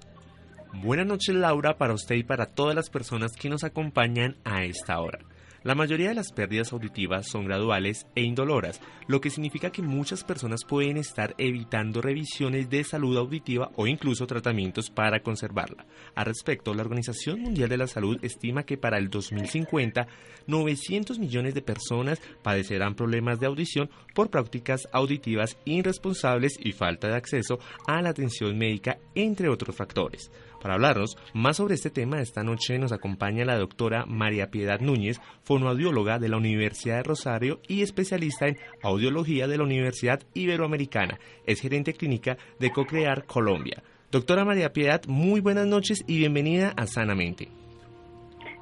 [0.83, 4.99] Buenas noches Laura para usted y para todas las personas que nos acompañan a esta
[5.01, 5.19] hora.
[5.65, 10.25] La mayoría de las pérdidas auditivas son graduales e indoloras, lo que significa que muchas
[10.25, 15.87] personas pueden estar evitando revisiones de salud auditiva o incluso tratamientos para conservarla.
[16.17, 20.09] Al respecto, la Organización Mundial de la Salud estima que para el 2050
[20.47, 27.17] 900 millones de personas padecerán problemas de audición por prácticas auditivas irresponsables y falta de
[27.17, 30.31] acceso a la atención médica, entre otros factores.
[30.63, 35.21] Para hablarnos más sobre este tema, esta noche nos acompaña la doctora María Piedad Núñez,
[35.43, 41.19] fonoaudióloga de la Universidad de Rosario y especialista en audiología de la Universidad Iberoamericana.
[41.47, 43.83] Es gerente clínica de Cocrear Colombia.
[44.13, 47.49] Doctora María Piedad, muy buenas noches y bienvenida a Sanamente.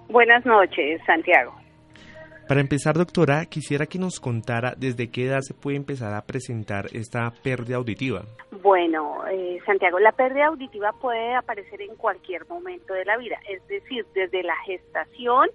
[0.08, 1.59] Buenas noches, Santiago.
[2.50, 6.86] Para empezar, doctora, quisiera que nos contara desde qué edad se puede empezar a presentar
[6.92, 8.24] esta pérdida auditiva.
[8.60, 13.64] Bueno, eh, Santiago, la pérdida auditiva puede aparecer en cualquier momento de la vida, es
[13.68, 15.48] decir, desde la gestación,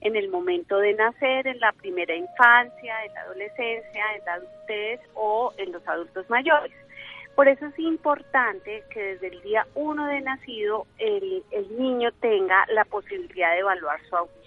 [0.00, 5.00] en el momento de nacer, en la primera infancia, en la adolescencia, en la adultez
[5.14, 6.72] o en los adultos mayores.
[7.36, 12.66] Por eso es importante que desde el día uno de nacido el, el niño tenga
[12.74, 14.39] la posibilidad de evaluar su audición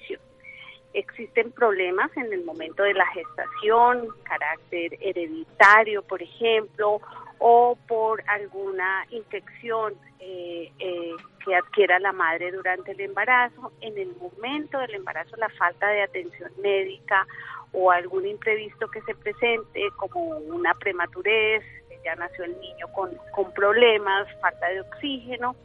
[0.94, 7.02] existen problemas en el momento de la gestación, carácter hereditario, por ejemplo,
[7.40, 11.12] o por alguna infección eh, eh,
[11.44, 13.72] que adquiera la madre durante el embarazo.
[13.82, 17.26] En el momento del embarazo, la falta de atención médica
[17.72, 21.64] o algún imprevisto que se presente, como una prematurez,
[22.04, 25.56] ya nació el niño con, con problemas, falta de oxígeno,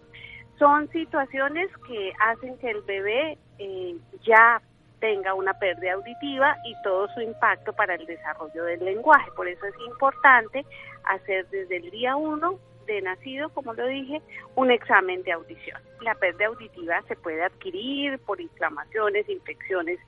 [0.59, 4.61] son situaciones que hacen que el bebé eh, ya
[5.01, 9.31] tenga una pérdida auditiva y todo su impacto para el desarrollo del lenguaje.
[9.37, 10.65] Por eso es importante
[11.05, 14.21] hacer desde el día uno de nacido, como lo dije,
[14.57, 15.81] un examen de audición.
[16.01, 19.99] La pérdida auditiva se puede adquirir por inflamaciones, infecciones,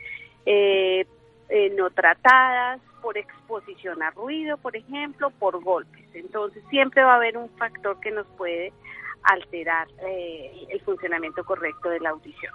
[0.46, 1.06] eh,
[1.48, 6.04] eh, no tratadas, por exposición a ruido, por ejemplo, por golpes.
[6.14, 8.72] Entonces siempre va a haber un factor que nos puede
[9.22, 12.54] alterar eh, el funcionamiento correcto de la audición.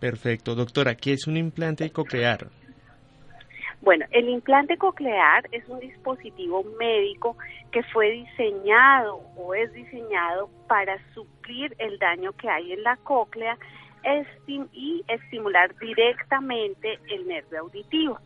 [0.00, 0.54] Perfecto.
[0.54, 2.48] Doctora, ¿qué es un implante coclear?
[3.80, 7.36] Bueno, el implante coclear es un dispositivo médico
[7.70, 13.56] que fue diseñado o es diseñado para suplir el daño que hay en la cóclea
[14.72, 18.18] y estimular directamente el nervio auditivo.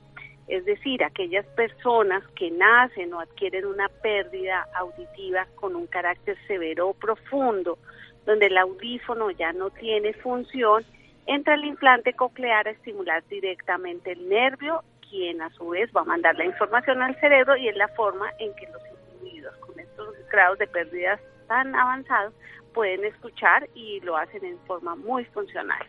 [0.47, 6.89] Es decir, aquellas personas que nacen o adquieren una pérdida auditiva con un carácter severo
[6.89, 7.79] o profundo,
[8.27, 10.85] donde el audífono ya no tiene función,
[11.27, 16.05] entra el implante coclear a estimular directamente el nervio, quien a su vez va a
[16.05, 18.83] mandar la información al cerebro y es la forma en que los
[19.21, 22.33] individuos con estos grados de pérdidas tan avanzados
[22.73, 25.85] pueden escuchar y lo hacen en forma muy funcional.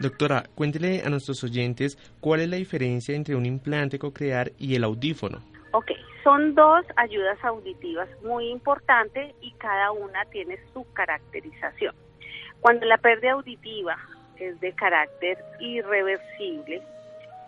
[0.00, 4.82] Doctora, cuéntele a nuestros oyentes cuál es la diferencia entre un implante coclear y el
[4.82, 5.38] audífono.
[5.72, 5.92] Ok,
[6.24, 11.94] son dos ayudas auditivas muy importantes y cada una tiene su caracterización.
[12.60, 13.96] Cuando la pérdida auditiva
[14.40, 16.82] es de carácter irreversible,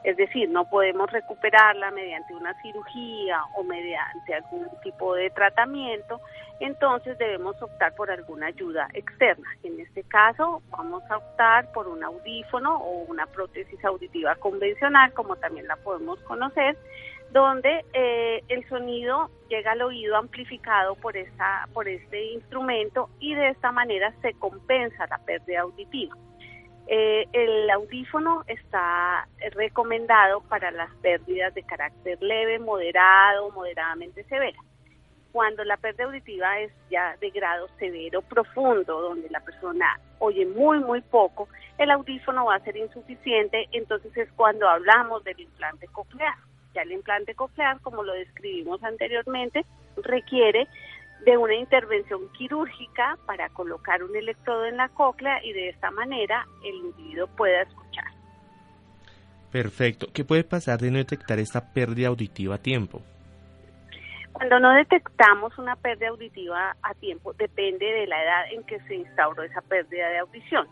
[0.05, 6.20] es decir, no podemos recuperarla mediante una cirugía o mediante algún tipo de tratamiento,
[6.59, 9.48] entonces debemos optar por alguna ayuda externa.
[9.62, 15.37] En este caso vamos a optar por un audífono o una prótesis auditiva convencional, como
[15.37, 16.76] también la podemos conocer,
[17.31, 23.50] donde eh, el sonido llega al oído amplificado por, esta, por este instrumento y de
[23.50, 26.16] esta manera se compensa la pérdida auditiva.
[26.94, 34.59] Eh, el audífono está recomendado para las pérdidas de carácter leve, moderado, moderadamente severa.
[35.33, 40.81] Cuando la pérdida auditiva es ya de grado severo, profundo, donde la persona oye muy,
[40.81, 46.35] muy poco, el audífono va a ser insuficiente, entonces es cuando hablamos del implante coclear.
[46.74, 49.64] Ya el implante coclear, como lo describimos anteriormente,
[49.96, 50.68] requiere
[51.24, 56.46] de una intervención quirúrgica para colocar un electrodo en la cóclea y de esta manera
[56.64, 58.06] el individuo pueda escuchar.
[59.52, 60.06] Perfecto.
[60.12, 63.02] ¿Qué puede pasar de no detectar esta pérdida auditiva a tiempo?
[64.32, 68.96] Cuando no detectamos una pérdida auditiva a tiempo, depende de la edad en que se
[68.96, 70.66] instauró esa pérdida de audición.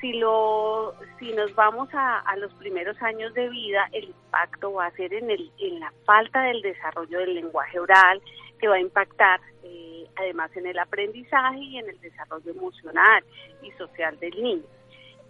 [0.00, 4.86] Si, lo, si nos vamos a, a los primeros años de vida, el impacto va
[4.86, 8.20] a ser en, el, en la falta del desarrollo del lenguaje oral,
[8.58, 13.24] que va a impactar eh, además en el aprendizaje y en el desarrollo emocional
[13.62, 14.64] y social del niño.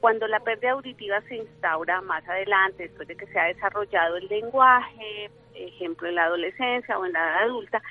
[0.01, 4.29] Cuando la pérdida auditiva se instaura más adelante, después de que se ha desarrollado el
[4.29, 7.83] lenguaje, ejemplo en la adolescencia o en la edad adulta,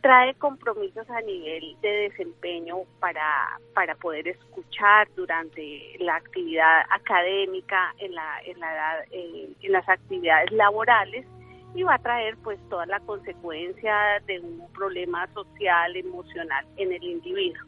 [0.00, 8.14] trae compromisos a nivel de desempeño para, para poder escuchar durante la actividad académica, en,
[8.14, 11.24] la, en, la edad, eh, en las actividades laborales
[11.74, 13.94] y va a traer pues toda la consecuencia
[14.26, 17.62] de un problema social, emocional en el individuo.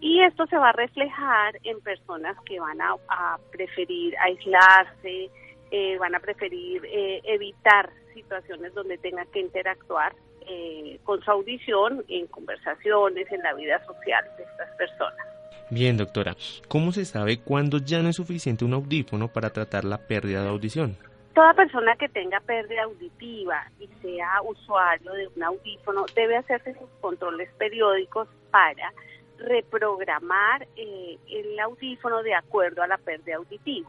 [0.00, 5.30] Y esto se va a reflejar en personas que van a, preferir aislarse,
[5.70, 10.14] eh, van a preferir eh, evitar situaciones donde tengan que interactuar
[10.46, 15.26] eh, con su audición en conversaciones, en la vida social de estas personas.
[15.70, 16.34] Bien, doctora,
[16.66, 20.48] ¿cómo se sabe cuándo ya no es suficiente un audífono para tratar la pérdida de
[20.48, 20.96] audición?
[21.40, 26.90] Toda persona que tenga pérdida auditiva y sea usuario de un audífono debe hacerse sus
[27.00, 28.92] controles periódicos para
[29.38, 33.88] reprogramar eh, el audífono de acuerdo a la pérdida auditiva.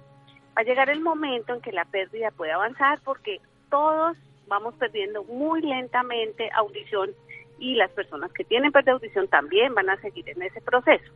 [0.58, 4.16] Va a llegar el momento en que la pérdida puede avanzar porque todos
[4.48, 7.10] vamos perdiendo muy lentamente audición
[7.60, 11.12] y las personas que tienen pérdida de audición también van a seguir en ese proceso.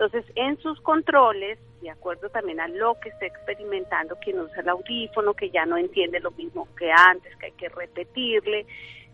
[0.00, 4.70] Entonces, en sus controles, de acuerdo también a lo que esté experimentando quien usa el
[4.70, 8.64] audífono, que ya no entiende lo mismo que antes, que hay que repetirle,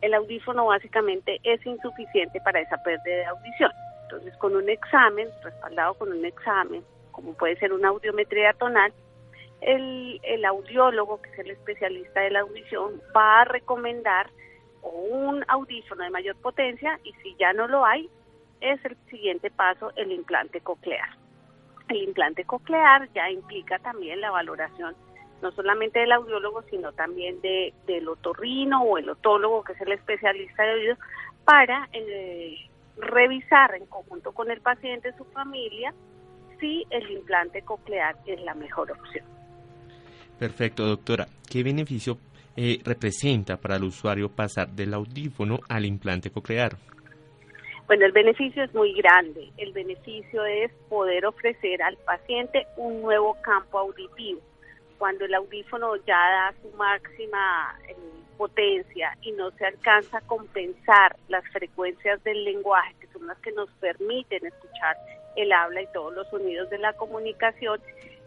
[0.01, 3.73] el audífono básicamente es insuficiente para esa pérdida de audición.
[4.05, 8.93] Entonces, con un examen, respaldado con un examen, como puede ser una audiometría tonal,
[9.63, 14.31] el, el audiólogo, que es el especialista de la audición, va a recomendar
[14.83, 18.09] un audífono de mayor potencia y si ya no lo hay,
[18.61, 21.09] es el siguiente paso, el implante coclear.
[21.89, 24.95] El implante coclear ya implica también la valoración
[25.43, 29.93] no solamente del audiólogo, sino también de, del otorrino o el otólogo, que es el
[29.93, 30.97] especialista de oído,
[31.45, 32.57] para eh,
[32.97, 35.93] revisar en conjunto con el paciente su familia
[36.59, 39.25] si el implante coclear es la mejor opción.
[40.39, 41.27] Perfecto, doctora.
[41.49, 42.19] ¿Qué beneficio
[42.57, 46.77] eh, representa para el usuario pasar del audífono al implante coclear?
[47.87, 49.53] Bueno, el beneficio es muy grande.
[49.59, 54.41] El beneficio es poder ofrecer al paciente un nuevo campo auditivo,
[54.99, 57.95] cuando el audífono ya da su máxima eh,
[58.37, 63.53] potencia y no se alcanza a compensar las frecuencias del lenguaje, que son las que
[63.53, 64.97] nos permiten escuchar
[65.37, 67.81] el habla y todos los sonidos de la comunicación,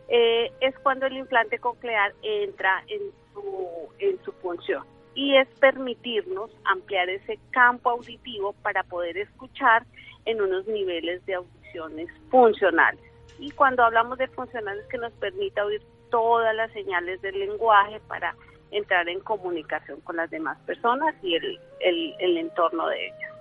[0.08, 4.86] eh, es cuando el implante coclear entra en su, en su función
[5.16, 9.86] y es permitirnos ampliar ese campo auditivo para poder escuchar
[10.26, 13.02] en unos niveles de audiciones funcionales.
[13.40, 18.36] Y cuando hablamos de funcionales que nos permita oír todas las señales del lenguaje para
[18.72, 23.32] entrar en comunicación con las demás personas y el, el, entorno de ellas.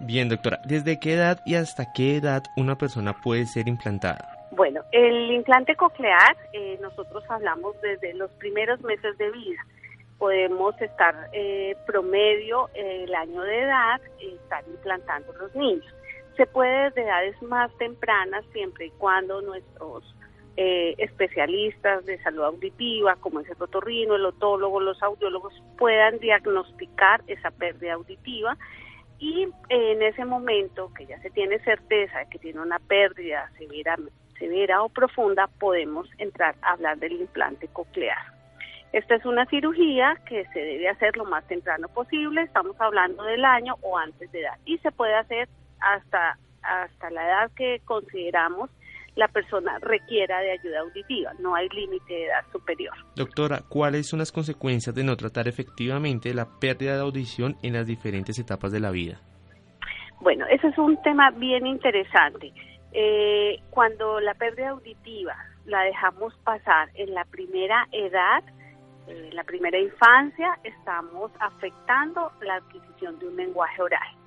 [0.00, 4.40] Bien, doctora, ¿desde qué edad y hasta qué edad una persona puede ser implantada?
[4.50, 9.64] Bueno, el implante coclear, eh, nosotros hablamos desde los primeros meses de vida.
[10.20, 15.92] Podemos estar eh, promedio eh, el año de edad, estar implantando los niños.
[16.36, 20.04] Se puede desde edades más tempranas, siempre y cuando nuestros
[20.58, 27.22] eh, especialistas de salud auditiva, como es el otorrino, el otólogo, los audiólogos, puedan diagnosticar
[27.26, 28.58] esa pérdida auditiva
[29.18, 33.96] y en ese momento que ya se tiene certeza de que tiene una pérdida severa,
[34.38, 38.39] severa o profunda, podemos entrar a hablar del implante coclear.
[38.92, 43.44] Esta es una cirugía que se debe hacer lo más temprano posible, estamos hablando del
[43.44, 45.48] año o antes de edad, y se puede hacer
[45.80, 48.70] hasta, hasta la edad que consideramos
[49.16, 52.94] la persona requiera de ayuda auditiva, no hay límite de edad superior.
[53.16, 57.86] Doctora, ¿cuáles son las consecuencias de no tratar efectivamente la pérdida de audición en las
[57.86, 59.20] diferentes etapas de la vida?
[60.20, 62.52] Bueno, ese es un tema bien interesante.
[62.92, 68.42] Eh, cuando la pérdida auditiva la dejamos pasar en la primera edad,
[69.10, 74.20] eh, la primera infancia, estamos afectando la adquisición de un lenguaje oral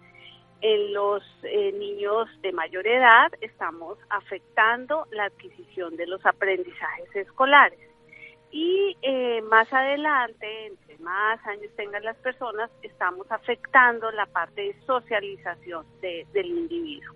[0.63, 7.79] en los eh, niños de mayor edad estamos afectando la adquisición de los aprendizajes escolares.
[8.49, 14.75] Y eh, más adelante, entre más años tengan las personas, estamos afectando la parte de
[14.85, 17.13] socialización del individuo.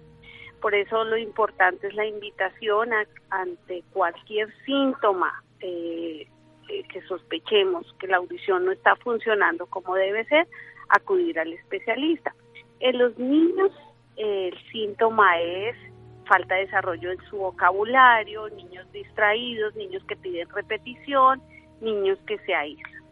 [0.60, 2.90] Por eso lo importante es la invitación
[3.30, 6.28] ante cualquier síntoma eh,
[6.68, 10.48] que sospechemos que la audición no está funcionando como debe ser,
[10.90, 12.34] acudir al especialista.
[12.80, 13.72] En los niños
[14.18, 15.76] el síntoma es
[16.28, 21.42] falta de desarrollo en su vocabulario, niños distraídos, niños que piden repetición,
[21.82, 23.04] niños que se aíslan.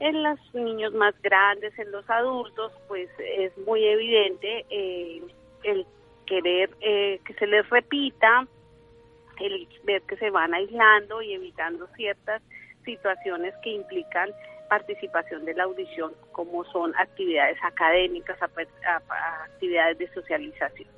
[0.00, 5.22] En los niños más grandes, en los adultos, pues es muy evidente eh,
[5.62, 5.86] el
[6.26, 8.46] querer eh, que se les repita,
[9.40, 12.42] el ver que se van aislando y evitando ciertas
[12.84, 14.30] situaciones que implican
[14.68, 20.88] participación de la audición, como son actividades académicas, actividades de socialización.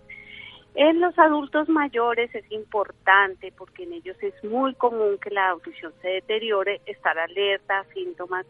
[0.76, 5.92] En los adultos mayores es importante porque en ellos es muy común que la audición
[6.02, 8.44] se deteriore, estar alerta a síntomas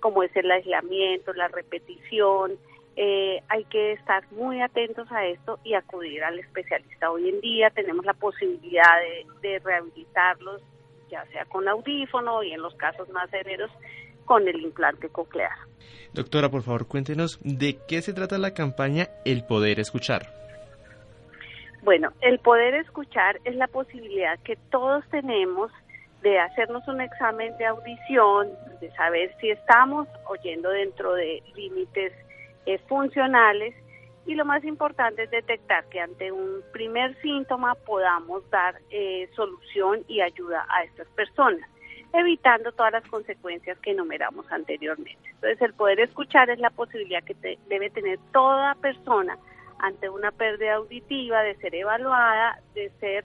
[0.00, 2.52] como es el aislamiento, la repetición.
[2.96, 7.10] Eh, hay que estar muy atentos a esto y acudir al especialista.
[7.10, 10.60] Hoy en día tenemos la posibilidad de, de rehabilitarlos,
[11.10, 13.70] ya sea con audífono y en los casos más severos
[14.24, 15.52] con el implante coclear.
[16.12, 20.40] Doctora, por favor, cuéntenos de qué se trata la campaña El Poder Escuchar.
[21.82, 25.72] Bueno, el poder escuchar es la posibilidad que todos tenemos
[26.22, 28.48] de hacernos un examen de audición,
[28.80, 32.12] de saber si estamos oyendo dentro de límites
[32.66, 33.74] eh, funcionales
[34.26, 40.04] y lo más importante es detectar que ante un primer síntoma podamos dar eh, solución
[40.08, 41.68] y ayuda a estas personas
[42.12, 45.30] evitando todas las consecuencias que enumeramos anteriormente.
[45.34, 49.38] Entonces, el poder escuchar es la posibilidad que debe tener toda persona
[49.78, 53.24] ante una pérdida auditiva de ser evaluada, de ser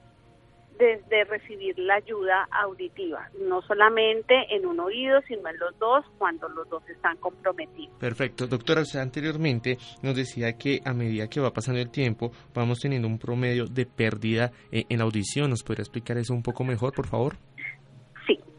[0.78, 6.48] de, recibir la ayuda auditiva, no solamente en un oído, sino en los dos, cuando
[6.50, 7.98] los dos están comprometidos.
[8.00, 8.48] Perfecto.
[8.48, 13.08] Doctora, usted anteriormente nos decía que a medida que va pasando el tiempo, vamos teniendo
[13.08, 15.50] un promedio de pérdida eh, en la audición.
[15.50, 17.36] ¿Nos podría explicar eso un poco mejor, por favor?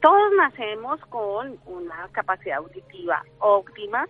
[0.07, 4.07] Todos nacemos con una capacidad auditiva óptima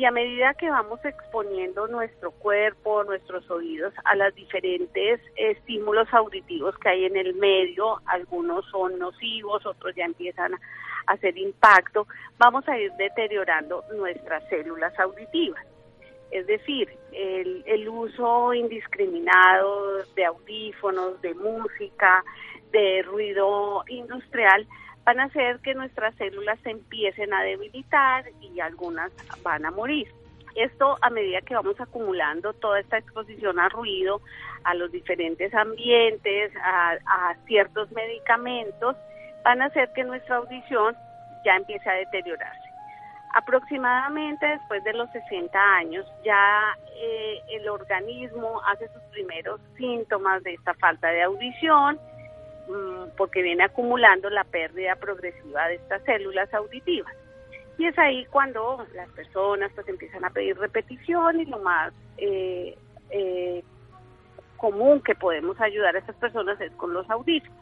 [0.00, 6.74] y a medida que vamos exponiendo nuestro cuerpo, nuestros oídos a los diferentes estímulos auditivos
[6.78, 12.06] que hay en el medio, algunos son nocivos, otros ya empiezan a hacer impacto,
[12.38, 15.62] vamos a ir deteriorando nuestras células auditivas.
[16.30, 22.24] Es decir, el, el uso indiscriminado de audífonos, de música,
[22.72, 24.66] de ruido industrial,
[25.04, 29.10] van a hacer que nuestras células se empiecen a debilitar y algunas
[29.42, 30.08] van a morir.
[30.56, 34.20] Esto a medida que vamos acumulando toda esta exposición a ruido,
[34.64, 38.96] a los diferentes ambientes, a, ciertos medicamentos,
[39.44, 40.96] van a hacer que nuestra audición
[41.44, 42.68] ya empiece a deteriorarse.
[43.32, 50.54] Aproximadamente después de los 60 años ya eh, el organismo hace sus primeros síntomas de
[50.54, 51.98] esta falta de audición
[53.16, 57.14] porque viene acumulando la pérdida progresiva de estas células auditivas.
[57.78, 62.76] Y es ahí cuando las personas pues empiezan a pedir repetición y lo más eh,
[63.10, 63.64] eh,
[64.56, 67.60] común que podemos ayudar a estas personas es con los audífonos.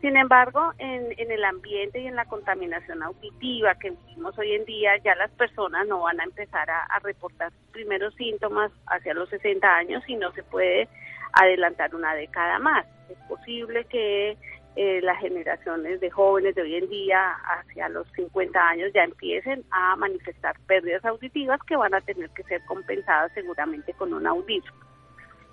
[0.00, 4.96] Sin embargo, en, el ambiente y en la contaminación auditiva que vivimos hoy en día,
[5.04, 10.02] ya las personas no van a empezar a, reportar primeros síntomas hacia los 60 años
[10.06, 10.88] y no se puede
[11.32, 12.86] adelantar una década más.
[13.08, 14.36] Es posible que
[14.76, 19.64] eh, las generaciones de jóvenes de hoy en día hacia los 50 años ya empiecen
[19.70, 24.90] a manifestar pérdidas auditivas que van a tener que ser compensadas seguramente con un audífono.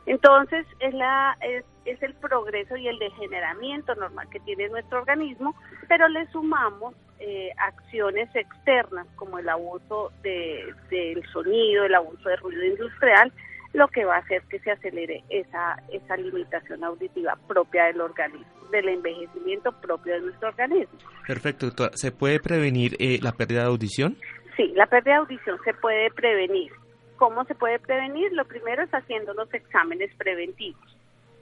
[0.05, 5.53] Entonces, es, la, es, es, el progreso y el degeneramiento normal que tiene nuestro organismo,
[5.89, 12.37] pero le sumamos eh, acciones externas como el abuso de, del sonido, el abuso de
[12.37, 13.33] ruido industrial,
[13.73, 18.47] lo que va a hacer que se acelere esa, esa limitación auditiva propia del organismo,
[18.71, 20.97] del envejecimiento propio de nuestro organismo.
[21.25, 21.91] Perfecto, doctora.
[21.95, 24.17] ¿Se puede prevenir eh, la pérdida de audición?
[24.55, 26.71] Sí, la pérdida de audición se puede prevenir.
[27.17, 28.31] ¿Cómo se puede prevenir?
[28.33, 30.81] Lo primero es haciendo los exámenes preventivos.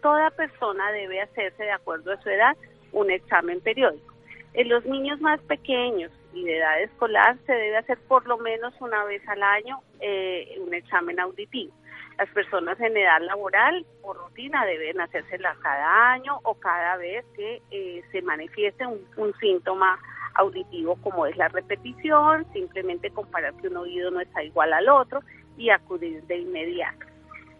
[0.01, 2.55] Toda persona debe hacerse, de acuerdo a su edad,
[2.91, 4.13] un examen periódico.
[4.53, 8.73] En los niños más pequeños y de edad escolar se debe hacer por lo menos
[8.79, 11.73] una vez al año eh, un examen auditivo.
[12.17, 17.61] Las personas en edad laboral, por rutina, deben hacérsela cada año o cada vez que
[17.71, 19.99] eh, se manifieste un, un síntoma
[20.35, 25.21] auditivo como es la repetición, simplemente comparar que un oído no está igual al otro
[25.57, 27.05] y acudir de inmediato.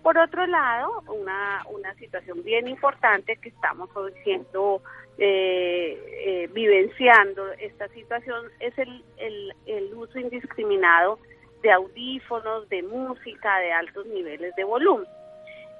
[0.04, 4.82] Por otro lado, una, una situación bien importante que estamos hoy siendo,
[5.18, 5.98] eh,
[6.28, 11.18] eh, vivenciando esta situación es el, el, el uso indiscriminado
[11.66, 15.08] de audífonos, de música, de altos niveles de volumen.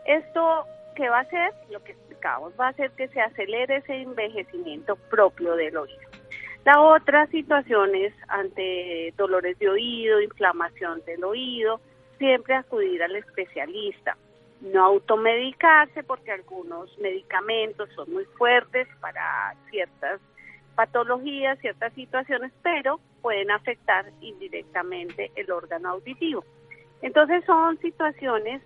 [0.08, 0.66] Esto,
[0.96, 1.54] ¿qué va a hacer?
[1.70, 6.10] Lo que explicamos, va a hacer que se acelere ese envejecimiento propio del oído.
[6.64, 11.80] La otra situación es ante dolores de oído, inflamación del oído,
[12.18, 14.18] siempre acudir al especialista.
[14.62, 20.20] No automedicarse porque algunos medicamentos son muy fuertes para ciertas
[20.74, 26.46] patologías, ciertas situaciones, pero pueden afectar indirectamente el órgano auditivo.
[27.02, 28.62] Entonces son situaciones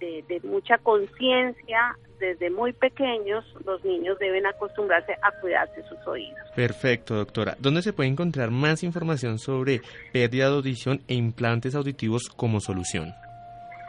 [0.00, 6.38] de, mucha conciencia, desde muy pequeños los niños deben acostumbrarse a cuidarse sus oídos.
[6.56, 7.54] Perfecto, doctora.
[7.58, 13.12] ¿Dónde se puede encontrar más información sobre pérdida de audición e implantes auditivos como solución?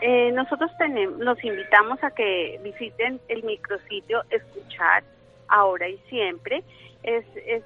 [0.01, 5.01] Eh, nosotros tenemos, los invitamos a que visiten el micrositio Escuchar
[5.47, 6.61] Ahora y Siempre.
[7.03, 7.63] Es, es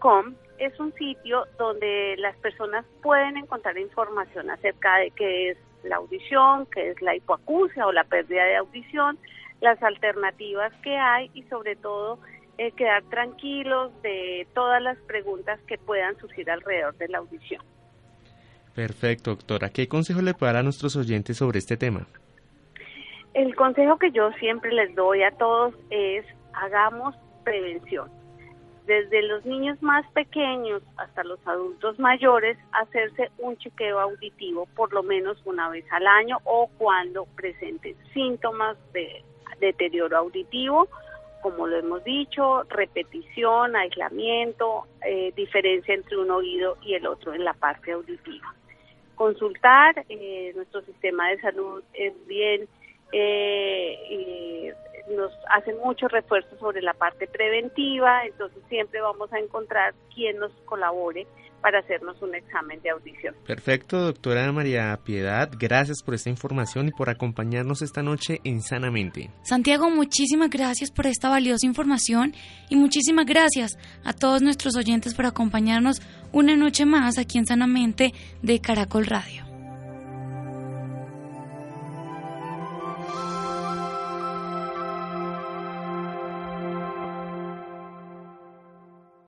[0.00, 5.96] .com es un sitio donde las personas pueden encontrar información acerca de qué es la
[5.96, 9.18] audición, qué es la hipoacusia o la pérdida de audición,
[9.60, 12.18] las alternativas que hay y sobre todo
[12.58, 17.62] eh, quedar tranquilos de todas las preguntas que puedan surgir alrededor de la audición.
[18.74, 19.70] Perfecto, doctora.
[19.70, 22.06] ¿Qué consejo le puede dar a nuestros oyentes sobre este tema?
[23.34, 28.17] El consejo que yo siempre les doy a todos es hagamos prevención
[28.88, 35.02] desde los niños más pequeños hasta los adultos mayores, hacerse un chequeo auditivo por lo
[35.02, 39.22] menos una vez al año o cuando presenten síntomas de
[39.60, 40.88] deterioro auditivo,
[41.42, 47.44] como lo hemos dicho, repetición, aislamiento, eh, diferencia entre un oído y el otro en
[47.44, 48.54] la parte auditiva.
[49.16, 52.66] Consultar, eh, nuestro sistema de salud es bien
[53.12, 54.74] eh,
[55.10, 60.52] nos hacen mucho refuerzo sobre la parte preventiva, entonces siempre vamos a encontrar quien nos
[60.64, 61.26] colabore
[61.60, 63.34] para hacernos un examen de audición.
[63.46, 69.30] Perfecto, doctora María Piedad, gracias por esta información y por acompañarnos esta noche en Sanamente.
[69.42, 72.32] Santiago, muchísimas gracias por esta valiosa información
[72.68, 76.00] y muchísimas gracias a todos nuestros oyentes por acompañarnos
[76.32, 79.47] una noche más aquí en Sanamente de Caracol Radio.